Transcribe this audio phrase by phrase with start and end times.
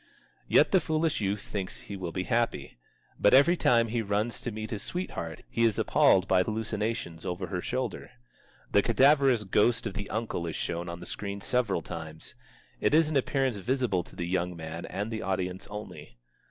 [0.47, 2.79] Yet the foolish youth thinks he will be happy.
[3.19, 7.45] But every time he runs to meet his sweetheart he is appalled by hallucinations over
[7.45, 8.09] her shoulder.
[8.71, 12.33] The cadaverous ghost of the uncle is shown on the screen several times.
[12.79, 16.17] It is an appearance visible to the young man and the audience only.